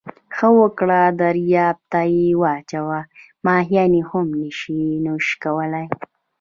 ښه 0.35 0.49
وکړه 0.59 0.99
درياب 1.21 1.77
ته 1.91 2.01
یې 2.15 2.27
واچوه، 2.41 2.99
ماهيان 3.45 3.91
يې 3.99 4.03
هم 4.09 4.27
نسي 4.39 4.79
نوش 5.05 5.27
کولای. 5.43 5.87